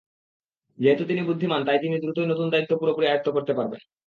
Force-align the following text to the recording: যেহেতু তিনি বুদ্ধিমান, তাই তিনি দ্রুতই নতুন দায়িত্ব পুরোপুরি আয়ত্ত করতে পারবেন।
যেহেতু 0.79 1.03
তিনি 1.05 1.21
বুদ্ধিমান, 1.23 1.61
তাই 1.67 1.79
তিনি 1.79 1.95
দ্রুতই 1.99 2.29
নতুন 2.29 2.47
দায়িত্ব 2.49 2.73
পুরোপুরি 2.81 3.05
আয়ত্ত 3.07 3.27
করতে 3.29 3.53
পারবেন। 3.53 3.81